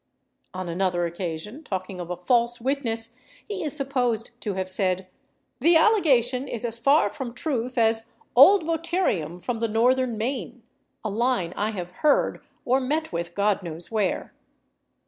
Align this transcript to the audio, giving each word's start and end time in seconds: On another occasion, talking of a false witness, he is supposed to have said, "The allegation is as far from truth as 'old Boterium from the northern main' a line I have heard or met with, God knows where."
On 0.55 0.67
another 0.67 1.05
occasion, 1.05 1.61
talking 1.63 1.99
of 1.99 2.09
a 2.09 2.15
false 2.17 2.59
witness, 2.59 3.19
he 3.47 3.63
is 3.63 3.75
supposed 3.77 4.31
to 4.39 4.55
have 4.55 4.67
said, 4.67 5.05
"The 5.59 5.75
allegation 5.75 6.47
is 6.47 6.65
as 6.65 6.79
far 6.79 7.11
from 7.13 7.35
truth 7.35 7.77
as 7.77 8.11
'old 8.35 8.65
Boterium 8.65 9.39
from 9.39 9.59
the 9.59 9.67
northern 9.67 10.17
main' 10.17 10.63
a 11.03 11.09
line 11.11 11.53
I 11.55 11.69
have 11.69 11.91
heard 12.01 12.41
or 12.65 12.79
met 12.79 13.13
with, 13.13 13.35
God 13.35 13.61
knows 13.61 13.91
where." 13.91 14.33